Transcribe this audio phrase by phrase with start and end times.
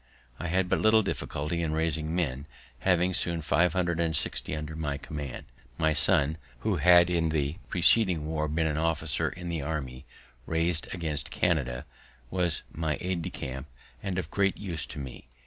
[0.39, 2.47] I had but little difficulty in raising men,
[2.79, 5.45] having soon five hundred and sixty under my command.
[5.77, 10.05] My son, who had in the preceding war been an officer in the army
[10.47, 11.85] rais'd against Canada,
[12.31, 13.67] was my aid de camp,
[14.01, 15.27] and of great use to me.